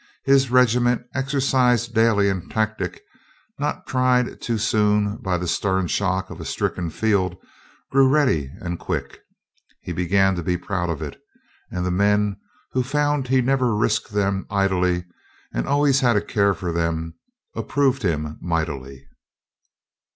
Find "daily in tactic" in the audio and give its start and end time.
1.93-3.03